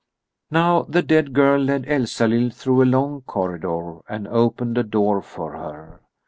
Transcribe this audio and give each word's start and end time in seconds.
Now 0.49 0.81
the 0.89 1.03
dead 1.03 1.31
girl 1.31 1.61
led 1.61 1.85
Elsalill 1.85 2.49
through 2.49 2.81
a 2.81 2.85
long 2.89 3.21
corridor 3.21 3.99
and 4.09 4.27
opened 4.27 4.79
a 4.79 4.83
door 4.83 5.21
for 5.21 5.51
her. 5.51 5.99